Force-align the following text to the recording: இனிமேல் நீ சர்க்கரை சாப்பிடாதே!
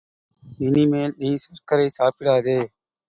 இனிமேல் 0.59 1.13
நீ 1.17 1.29
சர்க்கரை 1.37 1.87
சாப்பிடாதே! 1.89 2.59